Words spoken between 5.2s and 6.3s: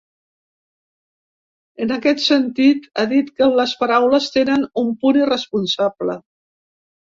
irresponsable’.